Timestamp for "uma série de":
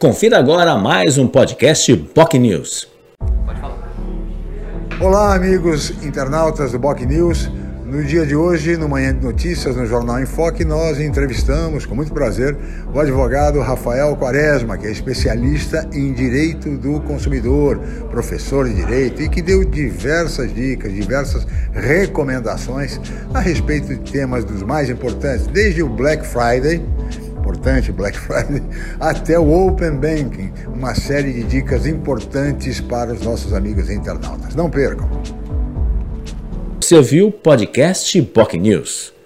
30.66-31.44